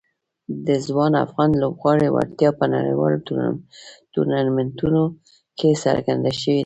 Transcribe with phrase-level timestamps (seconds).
[0.67, 3.17] د ځوان افغان لوبغاړو وړتیا په نړیوالو
[4.13, 5.01] ټورنمنټونو
[5.57, 6.59] کې څرګنده شوې ده.